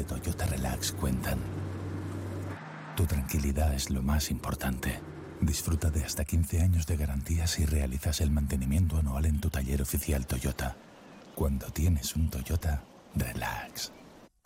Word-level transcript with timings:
de 0.00 0.04
Toyota 0.04 0.46
Relax 0.46 0.92
cuentan. 0.92 1.38
Tu 2.96 3.04
tranquilidad 3.04 3.74
es 3.74 3.90
lo 3.90 4.00
más 4.02 4.30
importante. 4.30 4.98
Disfruta 5.40 5.90
de 5.90 6.04
hasta 6.04 6.24
15 6.24 6.62
años 6.62 6.86
de 6.86 6.96
garantía 6.96 7.46
si 7.46 7.66
realizas 7.66 8.22
el 8.22 8.30
mantenimiento 8.30 8.96
anual 8.96 9.26
en 9.26 9.40
tu 9.40 9.50
taller 9.50 9.82
oficial 9.82 10.26
Toyota. 10.26 10.74
Cuando 11.34 11.66
tienes 11.66 12.16
un 12.16 12.30
Toyota, 12.30 12.82
relax. 13.14 13.92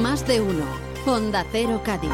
Más 0.02 0.28
de 0.28 0.42
uno. 0.42 0.66
Honda 1.06 1.46
Cero 1.52 1.84
Cádiz. 1.86 2.10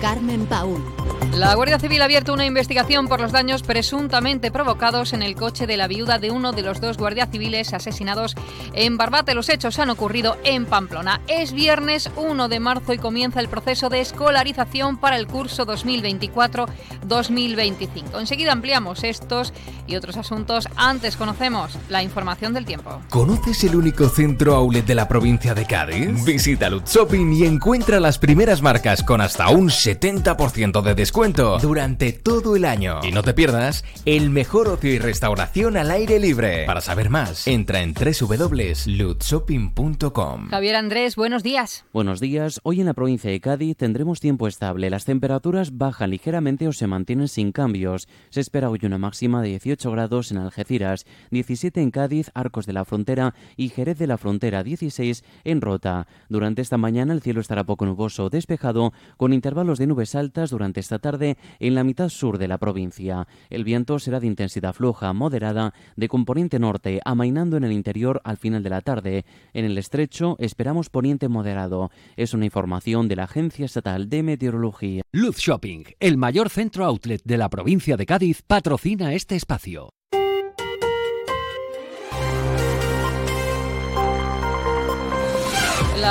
Carmen 0.00 0.46
Paul. 0.46 1.09
La 1.34 1.54
Guardia 1.54 1.78
Civil 1.78 2.02
ha 2.02 2.06
abierto 2.06 2.34
una 2.34 2.44
investigación 2.44 3.06
por 3.06 3.20
los 3.20 3.30
daños 3.30 3.62
presuntamente 3.62 4.50
provocados 4.50 5.12
en 5.12 5.22
el 5.22 5.36
coche 5.36 5.68
de 5.68 5.76
la 5.76 5.86
viuda 5.86 6.18
de 6.18 6.32
uno 6.32 6.50
de 6.52 6.62
los 6.62 6.80
dos 6.80 6.96
guardias 6.98 7.28
civiles 7.30 7.72
asesinados 7.72 8.34
en 8.74 8.96
Barbate. 8.96 9.34
Los 9.34 9.48
hechos 9.48 9.78
han 9.78 9.90
ocurrido 9.90 10.36
en 10.42 10.66
Pamplona. 10.66 11.20
Es 11.28 11.52
viernes 11.52 12.10
1 12.16 12.48
de 12.48 12.58
marzo 12.58 12.92
y 12.92 12.98
comienza 12.98 13.38
el 13.38 13.46
proceso 13.48 13.88
de 13.88 14.00
escolarización 14.00 14.98
para 14.98 15.14
el 15.16 15.28
curso 15.28 15.64
2024-2025. 15.66 18.18
Enseguida 18.18 18.50
ampliamos 18.50 19.04
estos 19.04 19.52
y 19.86 19.94
otros 19.94 20.16
asuntos. 20.16 20.66
Antes 20.74 21.16
conocemos 21.16 21.78
la 21.88 22.02
información 22.02 22.54
del 22.54 22.64
tiempo. 22.64 23.00
¿Conoces 23.08 23.62
el 23.64 23.76
único 23.76 24.08
centro 24.08 24.56
outlet 24.56 24.84
de 24.84 24.96
la 24.96 25.06
provincia 25.06 25.54
de 25.54 25.64
Cádiz? 25.64 26.24
Visita 26.24 26.68
Lutz 26.68 26.92
Shopping 26.92 27.32
y 27.32 27.44
encuentra 27.44 28.00
las 28.00 28.18
primeras 28.18 28.62
marcas 28.62 29.04
con 29.04 29.20
hasta 29.20 29.48
un 29.48 29.68
70% 29.68 30.82
de 30.82 30.96
descuento 30.96 31.19
durante 31.20 32.14
todo 32.14 32.56
el 32.56 32.64
año. 32.64 33.00
Y 33.02 33.12
no 33.12 33.22
te 33.22 33.34
pierdas 33.34 33.84
el 34.06 34.30
mejor 34.30 34.68
ocio 34.68 34.90
y 34.90 34.98
restauración 34.98 35.76
al 35.76 35.90
aire 35.90 36.18
libre. 36.18 36.64
Para 36.64 36.80
saber 36.80 37.10
más, 37.10 37.46
entra 37.46 37.82
en 37.82 37.92
www.lutshopping.com. 37.92 40.48
Javier 40.48 40.76
Andrés, 40.76 41.16
buenos 41.16 41.42
días. 41.42 41.84
Buenos 41.92 42.20
días. 42.20 42.58
Hoy 42.62 42.80
en 42.80 42.86
la 42.86 42.94
provincia 42.94 43.30
de 43.30 43.38
Cádiz 43.38 43.76
tendremos 43.76 44.18
tiempo 44.18 44.48
estable. 44.48 44.88
Las 44.88 45.04
temperaturas 45.04 45.76
bajan 45.76 46.08
ligeramente 46.08 46.66
o 46.66 46.72
se 46.72 46.86
mantienen 46.86 47.28
sin 47.28 47.52
cambios. 47.52 48.08
Se 48.30 48.40
espera 48.40 48.70
hoy 48.70 48.80
una 48.84 48.96
máxima 48.96 49.42
de 49.42 49.48
18 49.48 49.90
grados 49.90 50.30
en 50.30 50.38
Algeciras, 50.38 51.04
17 51.32 51.82
en 51.82 51.90
Cádiz, 51.90 52.30
Arcos 52.32 52.64
de 52.64 52.72
la 52.72 52.86
Frontera 52.86 53.34
y 53.58 53.68
Jerez 53.68 53.98
de 53.98 54.06
la 54.06 54.16
Frontera, 54.16 54.62
16 54.62 55.22
en 55.44 55.60
Rota. 55.60 56.06
Durante 56.30 56.62
esta 56.62 56.78
mañana 56.78 57.12
el 57.12 57.20
cielo 57.20 57.42
estará 57.42 57.64
poco 57.64 57.84
nuboso 57.84 58.24
o 58.24 58.30
despejado, 58.30 58.94
con 59.18 59.34
intervalos 59.34 59.78
de 59.78 59.86
nubes 59.86 60.14
altas 60.14 60.48
durante 60.48 60.80
esta 60.80 60.98
tarde 60.98 61.09
en 61.18 61.74
la 61.74 61.84
mitad 61.84 62.08
sur 62.08 62.38
de 62.38 62.48
la 62.48 62.58
provincia. 62.58 63.26
El 63.48 63.64
viento 63.64 63.98
será 63.98 64.20
de 64.20 64.26
intensidad 64.26 64.72
floja, 64.72 65.12
moderada, 65.12 65.74
de 65.96 66.08
componente 66.08 66.58
norte, 66.58 67.00
amainando 67.04 67.56
en 67.56 67.64
el 67.64 67.72
interior 67.72 68.20
al 68.24 68.36
final 68.36 68.62
de 68.62 68.70
la 68.70 68.80
tarde. 68.80 69.24
En 69.52 69.64
el 69.64 69.78
estrecho 69.78 70.36
esperamos 70.38 70.90
poniente 70.90 71.28
moderado. 71.28 71.90
Es 72.16 72.34
una 72.34 72.44
información 72.44 73.08
de 73.08 73.16
la 73.16 73.24
Agencia 73.24 73.66
Estatal 73.66 74.08
de 74.08 74.22
Meteorología. 74.22 75.02
Luz 75.12 75.38
Shopping, 75.38 75.84
el 75.98 76.16
mayor 76.16 76.50
centro 76.50 76.84
outlet 76.84 77.22
de 77.24 77.38
la 77.38 77.48
provincia 77.48 77.96
de 77.96 78.06
Cádiz, 78.06 78.42
patrocina 78.42 79.14
este 79.14 79.36
espacio. 79.36 79.99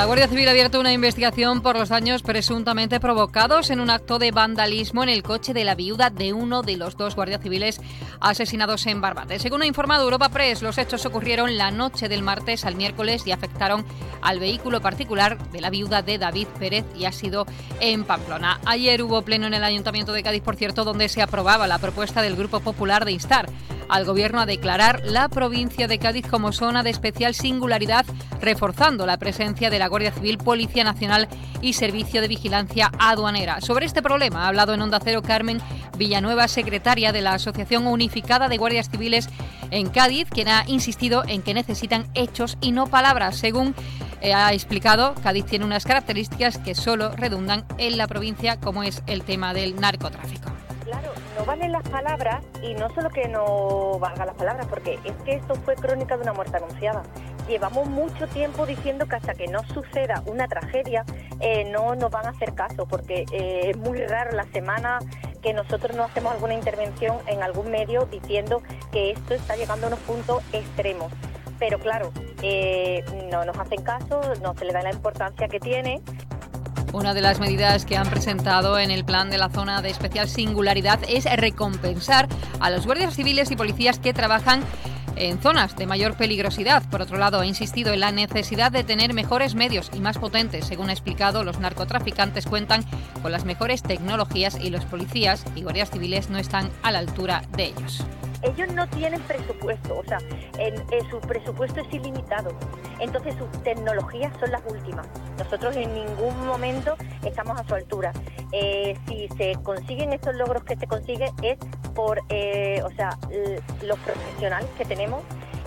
La 0.00 0.06
Guardia 0.06 0.28
Civil 0.28 0.48
ha 0.48 0.52
abierto 0.52 0.80
una 0.80 0.94
investigación 0.94 1.60
por 1.60 1.76
los 1.76 1.90
daños 1.90 2.22
presuntamente 2.22 3.00
provocados 3.00 3.68
en 3.68 3.80
un 3.80 3.90
acto 3.90 4.18
de 4.18 4.30
vandalismo 4.30 5.02
en 5.02 5.10
el 5.10 5.22
coche 5.22 5.52
de 5.52 5.62
la 5.62 5.74
viuda 5.74 6.08
de 6.08 6.32
uno 6.32 6.62
de 6.62 6.78
los 6.78 6.96
dos 6.96 7.14
guardias 7.14 7.42
civiles 7.42 7.82
asesinados 8.18 8.86
en 8.86 9.02
Barbate. 9.02 9.38
Según 9.38 9.60
ha 9.60 9.66
informado 9.66 10.04
Europa 10.04 10.30
Press, 10.30 10.62
los 10.62 10.78
hechos 10.78 11.04
ocurrieron 11.04 11.58
la 11.58 11.70
noche 11.70 12.08
del 12.08 12.22
martes 12.22 12.64
al 12.64 12.76
miércoles 12.76 13.26
y 13.26 13.32
afectaron 13.32 13.84
al 14.22 14.40
vehículo 14.40 14.80
particular 14.80 15.36
de 15.50 15.60
la 15.60 15.68
viuda 15.68 16.00
de 16.00 16.16
David 16.16 16.48
Pérez 16.58 16.86
y 16.96 17.04
ha 17.04 17.12
sido 17.12 17.46
en 17.80 18.04
Pamplona. 18.04 18.58
Ayer 18.64 19.02
hubo 19.02 19.20
pleno 19.20 19.48
en 19.48 19.54
el 19.54 19.64
Ayuntamiento 19.64 20.14
de 20.14 20.22
Cádiz, 20.22 20.42
por 20.42 20.56
cierto, 20.56 20.84
donde 20.84 21.10
se 21.10 21.20
aprobaba 21.20 21.66
la 21.66 21.78
propuesta 21.78 22.22
del 22.22 22.36
Grupo 22.36 22.60
Popular 22.60 23.04
de 23.04 23.12
instar 23.12 23.50
al 23.90 24.04
Gobierno 24.04 24.40
a 24.40 24.46
declarar 24.46 25.02
la 25.04 25.28
provincia 25.28 25.88
de 25.88 25.98
Cádiz 25.98 26.26
como 26.26 26.52
zona 26.52 26.82
de 26.82 26.90
especial 26.90 27.34
singularidad, 27.34 28.06
reforzando 28.40 29.06
la 29.06 29.18
presencia 29.18 29.70
de 29.70 29.78
la 29.78 29.88
Guardia 29.88 30.12
Civil, 30.12 30.38
Policía 30.38 30.84
Nacional 30.84 31.28
y 31.60 31.74
Servicio 31.74 32.20
de 32.20 32.28
Vigilancia 32.28 32.90
Aduanera. 32.98 33.60
Sobre 33.60 33.86
este 33.86 34.02
problema 34.02 34.44
ha 34.44 34.48
hablado 34.48 34.74
en 34.74 34.82
Onda 34.82 35.00
Cero 35.02 35.22
Carmen 35.22 35.60
Villanueva, 35.96 36.48
secretaria 36.48 37.12
de 37.12 37.20
la 37.20 37.34
Asociación 37.34 37.86
Unificada 37.86 38.48
de 38.48 38.56
Guardias 38.56 38.88
Civiles 38.90 39.28
en 39.70 39.88
Cádiz, 39.88 40.28
quien 40.30 40.48
ha 40.48 40.64
insistido 40.66 41.22
en 41.26 41.42
que 41.42 41.54
necesitan 41.54 42.06
hechos 42.14 42.56
y 42.60 42.72
no 42.72 42.86
palabras. 42.86 43.36
Según 43.36 43.74
eh, 44.20 44.34
ha 44.34 44.52
explicado, 44.52 45.14
Cádiz 45.22 45.46
tiene 45.46 45.64
unas 45.64 45.84
características 45.84 46.58
que 46.58 46.74
solo 46.74 47.10
redundan 47.12 47.64
en 47.78 47.96
la 47.96 48.06
provincia, 48.06 48.58
como 48.58 48.82
es 48.82 49.02
el 49.06 49.22
tema 49.22 49.54
del 49.54 49.80
narcotráfico. 49.80 50.50
Claro, 50.90 51.12
no 51.38 51.44
valen 51.44 51.70
las 51.70 51.88
palabras 51.88 52.44
y 52.62 52.74
no 52.74 52.92
solo 52.92 53.10
que 53.10 53.28
no 53.28 54.00
valgan 54.00 54.26
las 54.26 54.34
palabras, 54.34 54.66
porque 54.66 54.98
es 55.04 55.12
que 55.24 55.34
esto 55.34 55.54
fue 55.54 55.76
crónica 55.76 56.16
de 56.16 56.24
una 56.24 56.32
muerte 56.32 56.56
anunciada. 56.56 57.04
Llevamos 57.46 57.86
mucho 57.86 58.26
tiempo 58.26 58.66
diciendo 58.66 59.06
que 59.06 59.14
hasta 59.14 59.34
que 59.34 59.46
no 59.46 59.62
suceda 59.72 60.20
una 60.26 60.48
tragedia 60.48 61.04
eh, 61.38 61.70
no 61.70 61.94
nos 61.94 62.10
van 62.10 62.26
a 62.26 62.30
hacer 62.30 62.54
caso, 62.54 62.86
porque 62.86 63.24
eh, 63.30 63.70
es 63.70 63.76
muy 63.76 64.04
raro 64.04 64.32
la 64.32 64.46
semana 64.46 64.98
que 65.40 65.52
nosotros 65.52 65.96
no 65.96 66.02
hacemos 66.02 66.32
alguna 66.32 66.54
intervención 66.54 67.18
en 67.28 67.44
algún 67.44 67.70
medio 67.70 68.06
diciendo 68.06 68.60
que 68.90 69.12
esto 69.12 69.34
está 69.34 69.54
llegando 69.54 69.86
a 69.86 69.90
unos 69.90 70.00
puntos 70.00 70.42
extremos. 70.52 71.12
Pero 71.60 71.78
claro, 71.78 72.10
eh, 72.42 73.04
no 73.30 73.44
nos 73.44 73.56
hacen 73.58 73.84
caso, 73.84 74.22
no 74.42 74.56
se 74.56 74.64
le 74.64 74.72
da 74.72 74.82
la 74.82 74.90
importancia 74.90 75.46
que 75.46 75.60
tiene 75.60 76.02
una 76.92 77.14
de 77.14 77.20
las 77.20 77.40
medidas 77.40 77.84
que 77.84 77.96
han 77.96 78.08
presentado 78.08 78.78
en 78.78 78.90
el 78.90 79.04
plan 79.04 79.30
de 79.30 79.38
la 79.38 79.48
zona 79.48 79.82
de 79.82 79.90
especial 79.90 80.28
singularidad 80.28 81.00
es 81.08 81.24
recompensar 81.24 82.28
a 82.60 82.70
los 82.70 82.86
guardias 82.86 83.14
civiles 83.14 83.50
y 83.50 83.56
policías 83.56 83.98
que 83.98 84.12
trabajan 84.12 84.62
en 85.16 85.40
zonas 85.40 85.76
de 85.76 85.86
mayor 85.86 86.16
peligrosidad. 86.16 86.82
Por 86.90 87.02
otro 87.02 87.18
lado, 87.18 87.40
ha 87.40 87.46
insistido 87.46 87.92
en 87.92 88.00
la 88.00 88.12
necesidad 88.12 88.72
de 88.72 88.84
tener 88.84 89.12
mejores 89.12 89.54
medios 89.54 89.90
y 89.94 90.00
más 90.00 90.18
potentes. 90.18 90.66
Según 90.66 90.88
ha 90.88 90.92
explicado, 90.92 91.44
los 91.44 91.58
narcotraficantes 91.58 92.46
cuentan 92.46 92.84
con 93.22 93.32
las 93.32 93.44
mejores 93.44 93.82
tecnologías 93.82 94.58
y 94.60 94.70
los 94.70 94.84
policías 94.84 95.44
y 95.54 95.62
guardias 95.62 95.90
civiles 95.90 96.30
no 96.30 96.38
están 96.38 96.70
a 96.82 96.90
la 96.90 97.00
altura 97.00 97.42
de 97.56 97.64
ellos 97.66 98.04
ellos 98.42 98.72
no 98.72 98.88
tienen 98.88 99.20
presupuesto, 99.22 99.98
o 99.98 100.04
sea, 100.04 100.18
en, 100.58 100.76
su 101.10 101.20
presupuesto 101.20 101.80
es 101.80 101.92
ilimitado. 101.92 102.50
Entonces 102.98 103.34
sus 103.36 103.50
tecnologías 103.62 104.32
son 104.38 104.50
las 104.50 104.62
últimas. 104.66 105.06
Nosotros 105.38 105.76
en 105.76 105.92
ningún 105.94 106.46
momento 106.46 106.96
estamos 107.24 107.60
a 107.60 107.64
su 107.64 107.74
altura. 107.74 108.12
Eh, 108.52 108.96
si 109.06 109.28
se 109.36 109.56
consiguen 109.62 110.12
estos 110.12 110.34
logros 110.34 110.64
que 110.64 110.76
se 110.76 110.86
consigue 110.86 111.30
es 111.42 111.58
por, 111.94 112.20
eh, 112.28 112.82
o 112.84 112.90
sea, 112.92 113.18
los 113.82 113.98
profesionales 113.98 114.68
que 114.76 114.84
tenemos 114.84 115.22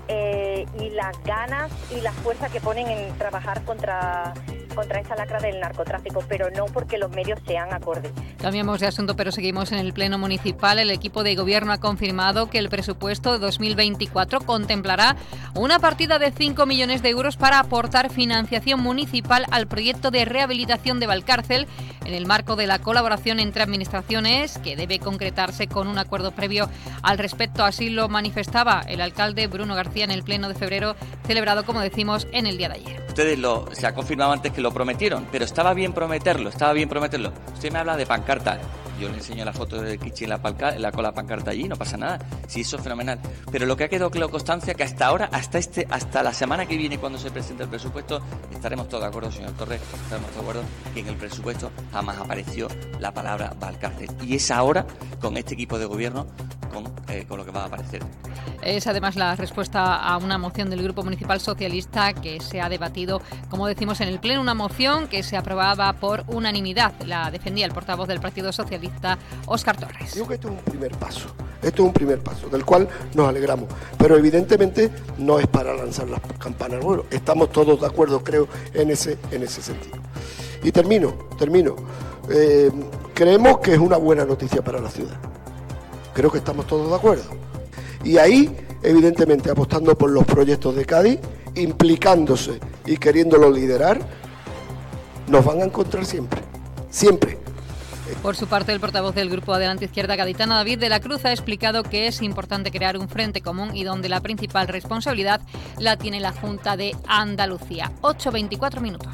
eh, 0.08 0.66
y 0.80 0.90
las 0.90 1.22
ganas 1.24 1.72
y 1.92 2.02
la 2.02 2.12
fuerza 2.12 2.50
que 2.50 2.60
ponen 2.60 2.88
en 2.88 3.18
trabajar 3.18 3.64
contra 3.64 4.34
contra 4.74 5.00
esa 5.00 5.16
lacra 5.16 5.40
del 5.40 5.60
narcotráfico, 5.60 6.24
pero 6.28 6.50
no 6.52 6.66
porque 6.66 6.98
los 6.98 7.12
medios 7.12 7.40
sean 7.46 7.74
acordes. 7.74 8.12
Cambiamos 8.40 8.80
de 8.80 8.88
asunto, 8.88 9.16
pero 9.16 9.32
seguimos 9.32 9.72
en 9.72 9.80
el 9.80 9.94
Pleno 9.94 10.18
Municipal. 10.18 10.80
El 10.80 10.92
equipo 10.92 11.24
de 11.24 11.36
gobierno 11.36 11.72
ha 11.74 11.80
confirmado 11.80 12.50
que 12.50 12.58
el 12.58 12.70
presupuesto 12.70 13.34
de 13.34 13.40
2024 13.40 14.42
contemplará 14.42 15.16
una 15.56 15.80
partida 15.80 16.20
de 16.20 16.32
5 16.32 16.66
millones 16.66 17.02
de 17.02 17.10
euros 17.10 17.38
para 17.38 17.60
aportar 17.60 18.12
financiación 18.12 18.82
municipal 18.82 19.46
al 19.52 19.68
proyecto 19.68 20.12
de 20.12 20.26
rehabilitación 20.26 21.00
de 21.00 21.08
Valcárcel 21.08 21.68
en 22.06 22.14
el 22.14 22.26
marco 22.26 22.56
de 22.56 22.68
la 22.68 22.80
colaboración 22.80 23.40
entre 23.40 23.64
administraciones, 23.64 24.58
que 24.60 24.76
debe 24.76 25.00
concretarse 25.00 25.68
con 25.68 25.88
un 25.88 25.98
acuerdo 25.98 26.32
previo 26.32 26.70
al 27.02 27.18
respecto. 27.18 27.64
Así 27.64 27.90
lo 27.90 28.10
manifestaba 28.10 28.82
el 28.88 29.02
alcalde 29.02 29.48
Bruno 29.48 29.76
García 29.76 30.04
en 30.04 30.12
el 30.12 30.24
Pleno 30.24 30.50
de 30.50 30.56
febrero, 30.56 30.96
celebrado, 31.26 31.66
como 31.66 31.82
decimos, 31.82 32.28
en 32.32 32.48
el 32.48 32.58
día 32.58 32.70
de 32.70 32.76
ayer. 32.76 33.04
Ustedes 33.08 33.38
lo, 33.38 33.68
se 33.74 33.86
ha 33.86 33.94
confirmado 33.94 34.32
antes 34.32 34.52
que 34.52 34.62
lo 34.64 34.72
prometieron, 34.72 35.28
pero 35.32 35.46
estaba 35.46 35.74
bien 35.76 35.94
prometerlo, 35.94 36.50
estaba 36.50 36.74
bien 36.74 36.90
prometerlo. 36.90 37.32
Usted 37.54 37.72
me 37.72 37.80
habla 37.80 37.96
de 37.98 38.08
pancarta. 38.08 38.60
Yo 39.00 39.10
le 39.10 39.16
enseño 39.16 39.44
la 39.44 39.54
foto 39.54 39.82
de 39.82 39.98
Kichi 39.98 40.24
en 40.24 40.30
la, 40.30 40.42
palca, 40.42 40.72
la 40.80 40.92
cola 40.92 41.12
pancarta 41.12 41.52
allí, 41.52 41.68
no 41.68 41.76
pasa 41.76 41.98
nada. 41.98 42.20
Sí, 42.48 42.62
eso 42.62 42.78
es 42.78 42.84
fenomenal. 42.84 43.20
Pero 43.52 43.66
lo 43.66 43.76
que 43.76 43.84
ha 43.84 43.90
quedado 43.90 44.10
claro 44.10 44.30
constancia 44.30 44.74
que 44.76 44.84
hasta 44.84 45.08
ahora, 45.08 45.30
hasta 45.32 45.58
este, 45.58 45.86
hasta 45.90 46.24
la 46.24 46.34
semana 46.34 46.66
que 46.66 46.78
viene, 46.78 46.98
cuando 46.98 47.20
se 47.20 47.30
presente 47.30 47.64
el 47.64 47.70
presupuesto, 47.70 48.22
estaremos 48.52 48.88
todos 48.88 49.04
de 49.04 49.10
acuerdo, 49.10 49.32
señor 49.32 49.52
Torres, 49.52 49.82
estaremos 49.82 50.32
todos 50.32 50.46
de 50.46 50.52
acuerdo 50.52 50.64
que 50.94 51.00
en 51.02 51.08
el 51.08 51.16
presupuesto 51.16 51.72
jamás 51.92 52.18
apareció 52.18 52.68
la 53.00 53.14
palabra 53.14 53.54
Valcárcel. 53.60 54.10
Y 54.22 54.36
es 54.36 54.50
ahora, 54.52 54.86
con 55.20 55.36
este 55.38 55.56
equipo 55.56 55.78
de 55.78 55.86
gobierno, 55.86 56.28
con, 56.74 56.92
eh, 57.08 57.26
con 57.28 57.38
lo 57.38 57.46
que 57.46 57.52
va 57.52 57.64
a 57.64 57.66
aparecer. 57.66 58.02
Es 58.62 58.88
además 58.88 59.16
la 59.16 59.36
respuesta 59.36 59.96
a 59.96 60.18
una 60.18 60.38
moción 60.38 60.70
del 60.70 60.82
Grupo 60.82 61.04
Municipal 61.04 61.40
Socialista 61.40 62.14
que 62.14 62.40
se 62.40 62.62
ha 62.62 62.70
debatido, 62.70 63.22
como 63.50 63.68
decimos, 63.68 64.02
en 64.02 64.08
el 64.08 64.20
Pleno, 64.20 64.42
una 64.42 64.54
moción 64.54 65.08
que 65.08 65.24
se 65.24 65.38
aprobaba 65.38 65.94
por 65.94 66.24
unanimidad. 66.28 66.94
La 67.06 67.30
defendía 67.30 67.66
el 67.66 67.72
portavoz 67.72 68.08
del 68.08 68.20
Partido 68.20 68.52
Socialista, 68.52 69.18
Óscar 69.46 69.78
Torres. 69.78 70.14
Digo 70.14 70.28
que 70.28 70.36
esto 70.36 70.48
es 70.48 70.54
un 70.54 70.60
primer 70.60 70.92
paso, 70.98 71.28
esto 71.62 71.84
es 71.84 71.88
un 71.88 71.94
primer 71.94 72.20
paso, 72.20 72.50
del 72.50 72.66
cual 72.66 72.88
nos 73.14 73.28
alegramos, 73.28 73.68
pero 73.98 74.18
evidentemente 74.18 74.90
no 75.18 75.40
es 75.40 75.48
para 75.48 75.74
lanzar 75.74 76.10
las 76.10 76.22
campanas 76.40 76.80
al 76.80 76.84
vuelo. 76.84 77.06
Estamos 77.12 77.52
todos 77.52 77.80
de 77.80 77.88
acuerdo, 77.88 78.24
creo, 78.24 78.48
en 78.74 78.92
ese, 78.92 79.18
en 79.32 79.44
ese 79.44 79.62
sentido. 79.62 79.98
Y 80.64 80.72
termino, 80.72 81.14
termino. 81.38 81.76
Eh, 82.30 82.72
creemos 83.14 83.60
que 83.60 83.74
es 83.74 83.80
una 83.80 83.98
buena 83.98 84.24
noticia 84.26 84.62
para 84.62 84.80
la 84.80 84.90
ciudad. 84.90 85.18
Creo 86.14 86.32
que 86.32 86.38
estamos 86.38 86.68
todos 86.68 86.90
de 86.90 86.96
acuerdo. 86.96 87.24
Y 88.04 88.18
ahí, 88.18 88.56
evidentemente, 88.82 89.50
apostando 89.50 89.98
por 89.98 90.12
los 90.12 90.26
proyectos 90.26 90.76
de 90.76 90.86
Cádiz, 90.86 91.20
implicándose 91.56 92.60
y 92.86 92.98
queriéndolo 92.98 93.50
liderar, 93.50 94.00
nos 95.28 95.46
van 95.46 95.62
a 95.62 95.66
encontrar 95.66 96.06
siempre. 96.06 96.42
Siempre. 96.90 97.40
Por 98.22 98.36
su 98.36 98.48
parte, 98.48 98.72
el 98.72 98.80
portavoz 98.80 99.16
del 99.16 99.30
Grupo 99.30 99.54
Adelante 99.54 99.86
Izquierda 99.86 100.16
Gaditana, 100.16 100.56
David 100.56 100.80
de 100.80 100.90
la 100.90 101.00
Cruz, 101.00 101.26
ha 101.26 101.32
explicado 101.32 101.84
que 101.84 102.08
es 102.08 102.22
importante 102.22 102.72
crear 102.72 102.98
un 102.98 103.10
frente 103.10 103.42
común 103.42 103.76
y 103.76 103.84
donde 103.84 104.10
la 104.10 104.22
principal 104.22 104.68
responsabilidad 104.68 105.42
la 105.80 105.98
tiene 105.98 106.20
la 106.20 106.32
Junta 106.32 106.78
de 106.78 106.96
Andalucía. 107.08 107.92
8.24 108.02 108.82
minutos. 108.82 109.14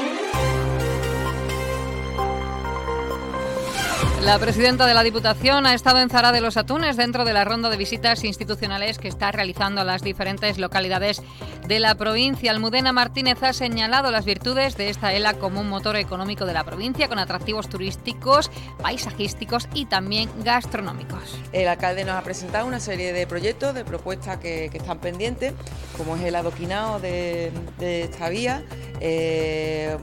La 4.21 4.37
presidenta 4.37 4.85
de 4.85 4.93
la 4.93 5.01
Diputación 5.01 5.65
ha 5.65 5.73
estado 5.73 5.99
en 5.99 6.09
Zara 6.09 6.31
de 6.31 6.41
los 6.41 6.55
Atunes 6.55 6.95
dentro 6.95 7.25
de 7.25 7.33
la 7.33 7.43
ronda 7.43 7.69
de 7.69 7.77
visitas 7.77 8.23
institucionales 8.23 8.99
que 8.99 9.07
está 9.07 9.31
realizando 9.31 9.81
a 9.81 9.83
las 9.83 10.03
diferentes 10.03 10.59
localidades 10.59 11.23
de 11.67 11.79
la 11.79 11.95
provincia. 11.95 12.51
Almudena 12.51 12.91
Martínez 12.91 13.41
ha 13.43 13.53
señalado 13.53 14.11
las 14.11 14.25
virtudes 14.25 14.77
de 14.77 14.89
esta 14.89 15.13
ELA 15.13 15.35
como 15.35 15.61
un 15.61 15.69
motor 15.69 15.95
económico 15.95 16.45
de 16.45 16.53
la 16.53 16.63
provincia 16.63 17.07
con 17.07 17.19
atractivos 17.19 17.69
turísticos, 17.69 18.51
paisajísticos 18.81 19.67
y 19.73 19.85
también 19.85 20.29
gastronómicos. 20.43 21.37
El 21.51 21.67
alcalde 21.67 22.03
nos 22.05 22.15
ha 22.15 22.21
presentado 22.21 22.65
una 22.65 22.79
serie 22.79 23.13
de 23.13 23.27
proyectos, 23.27 23.73
de 23.73 23.85
propuestas 23.85 24.37
que, 24.37 24.65
están 24.65 24.99
pendientes, 24.99 25.53
como 25.97 26.15
es 26.15 26.23
el 26.23 26.35
adoquinado 26.35 26.99
de, 26.99 27.51
de 27.79 28.03
esta 28.03 28.29
vía, 28.29 28.63
eh, 28.99 29.97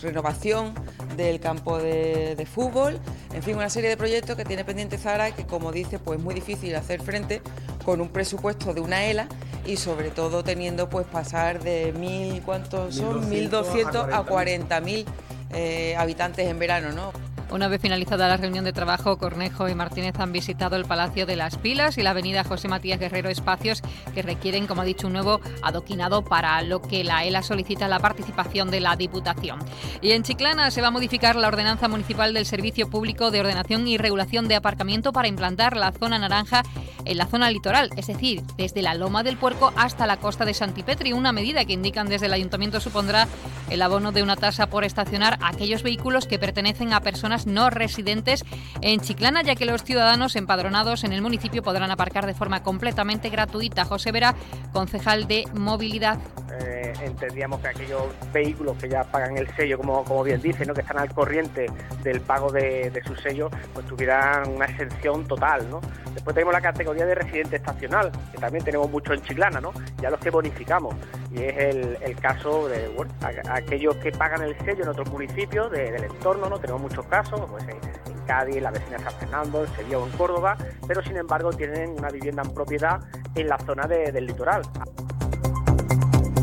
renovación 0.00 0.74
del 1.16 1.40
campo 1.40 1.78
de, 1.78 2.34
de, 2.36 2.46
fútbol, 2.46 3.00
en 3.32 3.42
fin, 3.42 3.56
una 3.56 3.70
serie 3.70 3.88
de 3.88 3.96
proyectos 3.96 4.36
que 4.36 4.44
tiene 4.44 4.64
pendiente 4.64 4.98
Zara 4.98 5.28
y 5.28 5.32
que, 5.32 5.46
como 5.46 5.72
dice, 5.72 5.98
pues 5.98 6.18
es 6.18 6.24
muy 6.24 6.34
difícil 6.34 6.74
hacer 6.74 7.00
frente 7.02 7.42
con 7.86 8.00
un 8.00 8.08
presupuesto 8.08 8.74
de 8.74 8.80
una 8.80 9.04
ELA 9.04 9.28
y 9.64 9.76
sobre 9.76 10.10
todo 10.10 10.42
teniendo 10.42 10.90
pues 10.90 11.06
pasar 11.06 11.62
de 11.62 11.92
mil, 11.92 12.42
¿cuántos 12.42 12.96
son? 12.96 13.30
1.200 13.30 14.12
a 14.12 14.26
40.000 14.26 15.04
eh, 15.52 15.94
habitantes 15.96 16.48
en 16.48 16.58
verano, 16.58 16.90
¿no? 16.90 17.12
Una 17.48 17.68
vez 17.68 17.80
finalizada 17.80 18.26
la 18.26 18.36
reunión 18.36 18.64
de 18.64 18.72
trabajo, 18.72 19.18
Cornejo 19.18 19.68
y 19.68 19.74
Martínez 19.76 20.18
han 20.18 20.32
visitado 20.32 20.74
el 20.74 20.84
Palacio 20.84 21.26
de 21.26 21.36
las 21.36 21.56
Pilas 21.58 21.96
y 21.96 22.02
la 22.02 22.10
avenida 22.10 22.42
José 22.42 22.66
Matías 22.66 22.98
Guerrero, 22.98 23.28
espacios 23.28 23.82
que 24.14 24.22
requieren, 24.22 24.66
como 24.66 24.82
ha 24.82 24.84
dicho, 24.84 25.06
un 25.06 25.12
nuevo 25.12 25.40
adoquinado 25.62 26.24
para 26.24 26.60
lo 26.62 26.82
que 26.82 27.04
la 27.04 27.24
ELA 27.24 27.42
solicita 27.42 27.86
la 27.86 28.00
participación 28.00 28.72
de 28.72 28.80
la 28.80 28.96
Diputación. 28.96 29.60
Y 30.02 30.10
en 30.10 30.24
Chiclana 30.24 30.72
se 30.72 30.82
va 30.82 30.88
a 30.88 30.90
modificar 30.90 31.36
la 31.36 31.46
ordenanza 31.46 31.86
municipal 31.86 32.34
del 32.34 32.46
Servicio 32.46 32.90
Público 32.90 33.30
de 33.30 33.40
Ordenación 33.40 33.86
y 33.86 33.96
Regulación 33.96 34.48
de 34.48 34.56
Aparcamiento 34.56 35.12
para 35.12 35.28
implantar 35.28 35.76
la 35.76 35.92
zona 35.92 36.18
naranja 36.18 36.64
en 37.06 37.18
la 37.18 37.26
zona 37.26 37.50
litoral, 37.50 37.90
es 37.96 38.08
decir, 38.08 38.42
desde 38.56 38.82
la 38.82 38.94
Loma 38.94 39.22
del 39.22 39.36
Puerco 39.36 39.72
hasta 39.76 40.06
la 40.06 40.18
costa 40.18 40.44
de 40.44 40.54
Santipetri, 40.54 41.12
una 41.12 41.32
medida 41.32 41.64
que 41.64 41.72
indican 41.72 42.08
desde 42.08 42.26
el 42.26 42.32
Ayuntamiento 42.32 42.80
supondrá 42.80 43.26
el 43.70 43.82
abono 43.82 44.12
de 44.12 44.22
una 44.22 44.36
tasa 44.36 44.68
por 44.68 44.84
estacionar 44.84 45.38
aquellos 45.42 45.82
vehículos 45.82 46.26
que 46.26 46.38
pertenecen 46.38 46.92
a 46.92 47.00
personas 47.00 47.46
no 47.46 47.70
residentes 47.70 48.44
en 48.80 49.00
Chiclana, 49.00 49.42
ya 49.42 49.54
que 49.54 49.66
los 49.66 49.84
ciudadanos 49.84 50.36
empadronados 50.36 51.04
en 51.04 51.12
el 51.12 51.22
municipio 51.22 51.62
podrán 51.62 51.90
aparcar 51.90 52.26
de 52.26 52.34
forma 52.34 52.62
completamente 52.62 53.30
gratuita. 53.30 53.84
José 53.84 54.12
Vera, 54.12 54.34
concejal 54.72 55.26
de 55.26 55.44
movilidad. 55.54 56.18
Eh, 56.52 56.92
entendíamos 57.02 57.60
que 57.60 57.68
aquellos 57.68 58.02
vehículos 58.32 58.76
que 58.78 58.88
ya 58.88 59.04
pagan 59.04 59.36
el 59.36 59.48
sello, 59.56 59.78
como, 59.78 60.04
como 60.04 60.22
bien 60.22 60.40
dice, 60.40 60.64
¿no? 60.64 60.74
que 60.74 60.80
están 60.80 60.98
al 60.98 61.12
corriente 61.12 61.66
del 62.02 62.20
pago 62.20 62.50
de, 62.52 62.90
de 62.90 63.02
su 63.04 63.14
sello, 63.16 63.50
pues 63.74 63.86
tuvieran 63.86 64.48
una 64.50 64.66
exención 64.66 65.26
total. 65.26 65.68
¿no? 65.70 65.80
Después 66.14 66.34
tenemos 66.34 66.54
la 66.54 66.60
categoría 66.60 67.06
de 67.06 67.14
residente 67.14 67.56
estacional, 67.56 68.12
que 68.32 68.38
también 68.38 68.64
tenemos 68.64 68.90
mucho 68.90 69.12
en 69.12 69.22
Chiclana, 69.22 69.60
¿no? 69.60 69.72
ya 70.00 70.10
los 70.10 70.20
que 70.20 70.30
bonificamos. 70.30 70.94
Y 71.30 71.42
es 71.42 71.56
el, 71.58 71.98
el 72.00 72.16
caso 72.16 72.68
de 72.68 72.88
bueno, 72.88 73.12
aquellos 73.50 73.96
que 73.96 74.12
pagan 74.12 74.42
el 74.42 74.56
sello 74.64 74.84
en 74.84 74.88
otros 74.88 75.10
municipios 75.10 75.70
de, 75.70 75.90
del 75.90 76.04
entorno, 76.04 76.48
¿no? 76.48 76.58
tenemos 76.58 76.80
muchos 76.80 77.04
casos 77.06 77.40
pues 77.50 77.64
en, 77.64 77.70
en 77.70 78.26
Cádiz, 78.26 78.56
en 78.56 78.62
la 78.62 78.70
vecina 78.70 78.98
San 78.98 79.12
Fernando, 79.14 79.64
en 79.64 79.74
Sevilla 79.74 79.98
o 79.98 80.06
en 80.06 80.12
Córdoba, 80.12 80.56
pero 80.86 81.02
sin 81.02 81.16
embargo 81.16 81.50
tienen 81.52 81.90
una 81.90 82.10
vivienda 82.10 82.42
en 82.42 82.54
propiedad 82.54 83.00
en 83.34 83.48
la 83.48 83.58
zona 83.58 83.86
de, 83.86 84.12
del 84.12 84.26
litoral. 84.26 84.62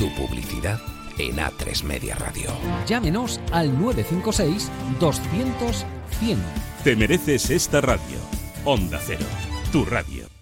Tu 0.00 0.08
publicidad 0.14 0.80
en 1.18 1.36
A3 1.36 1.84
Media 1.84 2.14
Radio. 2.14 2.50
Llámenos 2.86 3.38
al 3.52 3.78
956 3.78 4.70
200 4.98 5.84
100. 6.20 6.38
Te 6.82 6.96
mereces 6.96 7.50
esta 7.50 7.82
radio. 7.82 8.16
Onda 8.64 8.98
Cero, 9.04 9.26
tu 9.70 9.84
radio. 9.84 10.39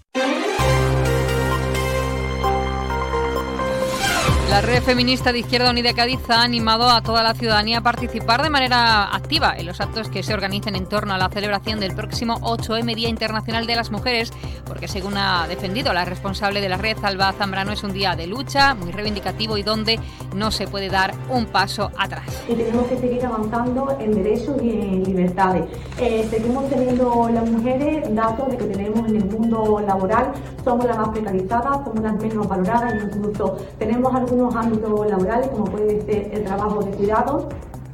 La 4.49 4.62
red 4.62 4.83
feminista 4.83 5.31
de 5.31 5.40
Izquierda 5.40 5.71
Unida 5.71 5.93
Cádiz 5.93 6.21
ha 6.31 6.43
animado 6.43 6.88
a 6.88 7.02
toda 7.02 7.23
la 7.23 7.35
ciudadanía 7.35 7.78
a 7.78 7.83
participar 7.83 8.43
de 8.43 8.49
manera 8.49 9.14
activa 9.14 9.55
en 9.55 9.67
los 9.67 9.78
actos 9.78 10.09
que 10.09 10.23
se 10.23 10.33
organicen 10.33 10.75
en 10.75 10.87
torno 10.87 11.12
a 11.12 11.19
la 11.19 11.28
celebración 11.28 11.81
del 11.81 11.95
próximo 11.95 12.40
8M 12.40 12.95
Día 12.95 13.11
Internacional 13.11 13.67
de 13.67 13.76
las 13.76 13.90
Mujeres, 13.90 14.33
porque 14.67 14.88
según 14.88 15.19
ha 15.19 15.47
defendido 15.49 15.93
la 15.93 16.07
responsable 16.07 16.62
de 16.62 16.71
la 16.71 16.78
red, 16.78 16.97
Alba 17.02 17.31
Zambrano, 17.35 17.73
es 17.73 17.85
un 17.85 17.93
día 17.93 18.17
de 18.17 18.26
lucha, 18.26 18.75
muy 18.75 18.90
reivindicativo 18.90 19.59
y 19.59 19.62
donde 19.62 20.00
no 20.35 20.50
se 20.50 20.67
puede 20.67 20.88
dar 20.88 21.12
un 21.28 21.45
paso 21.45 21.90
atrás. 21.99 22.25
Y 22.49 22.55
tenemos 22.55 22.87
que 22.87 22.97
seguir 22.97 23.26
avanzando 23.26 23.99
en 24.00 24.14
derechos 24.14 24.57
y 24.62 24.71
en 24.71 25.05
libertades. 25.05 25.64
Eh, 26.00 26.26
seguimos 26.31 26.71
teniendo 26.71 27.28
las 27.28 27.49
mujeres 27.50 28.14
datos 28.14 28.49
de 28.49 28.57
que 28.57 28.64
tenemos 28.64 29.09
en 29.11 29.17
el 29.17 29.25
mundo 29.26 29.83
laboral, 29.87 30.33
somos 30.64 30.87
las 30.87 30.97
más 30.97 31.11
precarizadas, 31.11 31.85
somos 31.85 32.00
las 32.00 32.14
menos 32.14 32.49
valoradas, 32.49 32.95
incluso 32.95 33.59
tenemos 33.78 34.14
algunos 34.14 34.38
ámbitos 34.54 35.09
laborales, 35.09 35.49
como 35.49 35.64
puede 35.64 36.00
ser 36.02 36.30
el 36.33 36.45
trabajo 36.45 36.83
de 36.83 36.90
cuidados, 36.92 37.47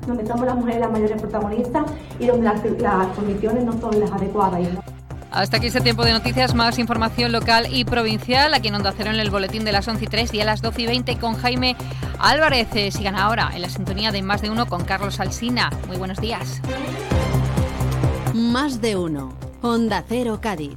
donde 0.06 0.26
somos 0.26 0.46
las 0.46 0.56
mujeres 0.56 0.80
las 0.80 0.92
mayores 0.92 1.20
protagonistas 1.20 1.84
y 2.18 2.26
donde 2.26 2.44
las, 2.44 2.64
las 2.80 3.06
condiciones 3.16 3.64
no 3.64 3.72
son 3.80 3.98
las 3.98 4.12
adecuadas. 4.12 4.60
Hasta 5.30 5.56
aquí 5.56 5.66
este 5.66 5.80
tiempo 5.80 6.04
de 6.04 6.12
noticias, 6.12 6.54
más 6.54 6.78
información 6.78 7.32
local 7.32 7.66
y 7.68 7.84
provincial, 7.84 8.54
aquí 8.54 8.68
en 8.68 8.76
Onda 8.76 8.94
Cero 8.96 9.10
en 9.10 9.18
el 9.18 9.30
boletín 9.30 9.64
de 9.64 9.72
las 9.72 9.88
11 9.88 10.04
y 10.04 10.06
3 10.06 10.34
y 10.34 10.40
a 10.40 10.44
las 10.44 10.62
12 10.62 10.82
y 10.82 10.86
20 10.86 11.18
con 11.18 11.34
Jaime 11.34 11.76
Álvarez. 12.20 12.68
Eh, 12.74 12.92
sigan 12.92 13.16
ahora 13.16 13.50
en 13.52 13.62
la 13.62 13.68
sintonía 13.68 14.12
de 14.12 14.22
Más 14.22 14.42
de 14.42 14.50
Uno 14.50 14.66
con 14.66 14.84
Carlos 14.84 15.18
Alsina. 15.18 15.70
Muy 15.88 15.96
buenos 15.96 16.18
días. 16.18 16.60
Más 18.32 18.80
de 18.80 18.94
Uno, 18.96 19.32
Onda 19.60 20.04
Cero 20.06 20.38
Cádiz. 20.40 20.76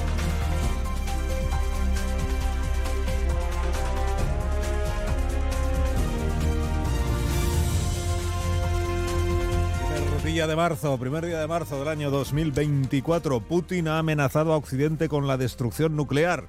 Día 10.31 10.47
de 10.47 10.55
marzo, 10.55 10.97
primer 10.97 11.25
día 11.25 11.41
de 11.41 11.47
marzo 11.47 11.77
del 11.77 11.89
año 11.89 12.09
2024, 12.09 13.41
Putin 13.41 13.89
ha 13.89 13.99
amenazado 13.99 14.53
a 14.53 14.57
Occidente 14.57 15.09
con 15.09 15.27
la 15.27 15.35
destrucción 15.35 15.97
nuclear. 15.97 16.45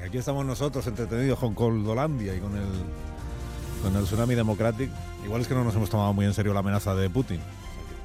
Y 0.00 0.02
aquí 0.02 0.18
estamos 0.18 0.44
nosotros 0.44 0.84
entretenidos 0.88 1.38
con 1.38 1.54
Coldolandia 1.54 2.34
y 2.34 2.40
con 2.40 2.56
el, 2.56 2.66
con 3.80 3.94
el 3.94 4.04
Tsunami 4.06 4.34
Democratic. 4.34 4.90
Igual 5.24 5.42
es 5.42 5.46
que 5.46 5.54
no 5.54 5.62
nos 5.62 5.76
hemos 5.76 5.88
tomado 5.88 6.12
muy 6.14 6.26
en 6.26 6.34
serio 6.34 6.52
la 6.52 6.60
amenaza 6.60 6.96
de 6.96 7.08
Putin. 7.08 7.40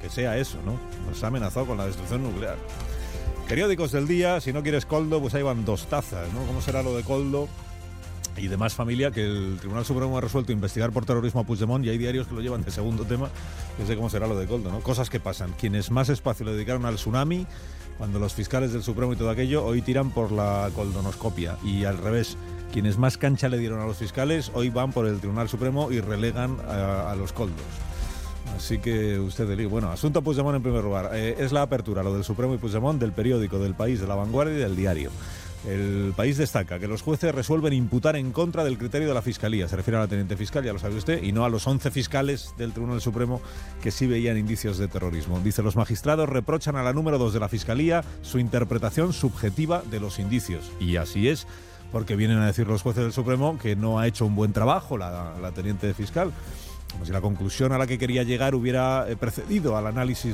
Que 0.00 0.08
sea 0.08 0.36
eso, 0.36 0.58
¿no? 0.64 0.78
Nos 1.10 1.24
ha 1.24 1.26
amenazado 1.26 1.66
con 1.66 1.76
la 1.76 1.86
destrucción 1.86 2.22
nuclear. 2.22 2.58
Periódicos 3.48 3.90
del 3.90 4.06
día, 4.06 4.40
si 4.40 4.52
no 4.52 4.62
quieres 4.62 4.86
Coldo, 4.86 5.20
pues 5.20 5.34
ahí 5.34 5.42
van 5.42 5.64
dos 5.64 5.88
tazas, 5.88 6.32
¿no? 6.32 6.46
¿Cómo 6.46 6.60
será 6.60 6.84
lo 6.84 6.96
de 6.96 7.02
Coldo? 7.02 7.48
Y 8.38 8.48
demás 8.48 8.74
familia 8.74 9.10
que 9.10 9.24
el 9.24 9.56
Tribunal 9.58 9.84
Supremo 9.84 10.16
ha 10.18 10.20
resuelto 10.20 10.52
investigar 10.52 10.92
por 10.92 11.04
terrorismo 11.04 11.40
a 11.40 11.44
Puigdemont 11.44 11.84
y 11.84 11.90
hay 11.90 11.98
diarios 11.98 12.26
que 12.26 12.34
lo 12.34 12.40
llevan 12.40 12.62
de 12.62 12.70
segundo 12.70 13.04
tema, 13.04 13.28
que 13.76 13.86
sé 13.86 13.96
cómo 13.96 14.10
será 14.10 14.26
lo 14.26 14.38
de 14.38 14.46
Coldo, 14.46 14.70
¿no? 14.70 14.80
Cosas 14.80 15.10
que 15.10 15.20
pasan. 15.20 15.52
Quienes 15.58 15.90
más 15.90 16.08
espacio 16.08 16.46
le 16.46 16.52
dedicaron 16.52 16.86
al 16.86 16.96
tsunami, 16.96 17.46
cuando 17.98 18.18
los 18.18 18.32
fiscales 18.32 18.72
del 18.72 18.82
Supremo 18.82 19.12
y 19.12 19.16
todo 19.16 19.30
aquello, 19.30 19.64
hoy 19.64 19.82
tiran 19.82 20.10
por 20.10 20.30
la 20.30 20.70
coldonoscopia. 20.74 21.58
Y 21.64 21.84
al 21.84 21.98
revés, 21.98 22.36
quienes 22.72 22.96
más 22.96 23.18
cancha 23.18 23.48
le 23.48 23.58
dieron 23.58 23.80
a 23.80 23.86
los 23.86 23.96
fiscales, 23.96 24.52
hoy 24.54 24.70
van 24.70 24.92
por 24.92 25.06
el 25.06 25.18
Tribunal 25.18 25.48
Supremo 25.48 25.90
y 25.90 26.00
relegan 26.00 26.56
a, 26.68 27.14
los 27.16 27.32
coldos. 27.32 27.56
Así 28.56 28.78
que 28.78 29.18
usted 29.18 29.46
delí. 29.46 29.66
Bueno, 29.66 29.90
asunto 29.90 30.22
Puigdemont 30.22 30.56
en 30.56 30.62
primer 30.62 30.82
lugar. 30.82 31.10
Eh, 31.12 31.36
es 31.38 31.52
la 31.52 31.62
apertura, 31.62 32.02
lo 32.02 32.14
del 32.14 32.24
Supremo 32.24 32.54
y 32.54 32.58
Puigdemont, 32.58 33.00
del 33.00 33.12
periódico, 33.12 33.58
del 33.58 33.74
país, 33.74 34.00
de 34.00 34.06
la 34.06 34.14
vanguardia 34.14 34.54
y 34.54 34.58
del 34.58 34.76
diario. 34.76 35.10
El 35.66 36.12
país 36.16 36.36
destaca 36.36 36.78
que 36.78 36.86
los 36.86 37.02
jueces 37.02 37.34
resuelven 37.34 37.72
imputar 37.72 38.16
en 38.16 38.30
contra 38.32 38.64
del 38.64 38.78
criterio 38.78 39.08
de 39.08 39.14
la 39.14 39.22
Fiscalía. 39.22 39.68
Se 39.68 39.76
refiere 39.76 39.98
a 39.98 40.00
la 40.00 40.08
teniente 40.08 40.36
fiscal, 40.36 40.64
ya 40.64 40.72
lo 40.72 40.78
sabe 40.78 40.96
usted, 40.96 41.22
y 41.22 41.32
no 41.32 41.44
a 41.44 41.48
los 41.48 41.66
11 41.66 41.90
fiscales 41.90 42.54
del 42.56 42.72
Tribunal 42.72 43.00
Supremo 43.00 43.40
que 43.82 43.90
sí 43.90 44.06
veían 44.06 44.38
indicios 44.38 44.78
de 44.78 44.88
terrorismo. 44.88 45.40
Dice, 45.40 45.62
los 45.62 45.76
magistrados 45.76 46.28
reprochan 46.28 46.76
a 46.76 46.82
la 46.82 46.92
número 46.92 47.18
2 47.18 47.34
de 47.34 47.40
la 47.40 47.48
Fiscalía 47.48 48.04
su 48.22 48.38
interpretación 48.38 49.12
subjetiva 49.12 49.82
de 49.90 50.00
los 50.00 50.18
indicios. 50.18 50.70
Y 50.78 50.96
así 50.96 51.28
es, 51.28 51.46
porque 51.90 52.16
vienen 52.16 52.38
a 52.38 52.46
decir 52.46 52.68
los 52.68 52.82
jueces 52.82 53.02
del 53.02 53.12
Supremo 53.12 53.58
que 53.58 53.74
no 53.74 53.98
ha 53.98 54.06
hecho 54.06 54.26
un 54.26 54.36
buen 54.36 54.52
trabajo 54.52 54.96
la, 54.96 55.34
la 55.40 55.52
teniente 55.52 55.92
fiscal 55.92 56.32
como 56.92 57.04
si 57.04 57.12
la 57.12 57.20
conclusión 57.20 57.72
a 57.72 57.78
la 57.78 57.86
que 57.86 57.98
quería 57.98 58.22
llegar 58.22 58.54
hubiera 58.54 59.06
eh, 59.08 59.16
precedido 59.16 59.76
al 59.76 59.86
análisis 59.86 60.26